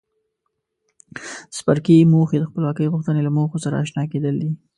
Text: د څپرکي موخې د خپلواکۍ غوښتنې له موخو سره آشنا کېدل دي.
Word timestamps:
د 1.15 1.17
څپرکي 1.55 1.97
موخې 2.13 2.37
د 2.39 2.43
خپلواکۍ 2.49 2.85
غوښتنې 2.93 3.21
له 3.23 3.31
موخو 3.37 3.57
سره 3.65 3.79
آشنا 3.83 4.03
کېدل 4.11 4.35
دي. 4.43 4.51